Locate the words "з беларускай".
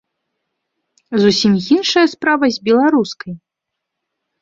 2.59-3.33